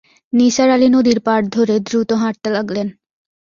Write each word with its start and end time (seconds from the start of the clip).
নিসার 0.33 0.69
আলি 0.69 0.87
নদীর 0.89 1.19
পাড় 1.19 1.45
ধরে 1.47 1.75
দ্রুত 1.79 2.09
হাঁটতে 2.21 2.49
লাগলেন। 2.49 2.87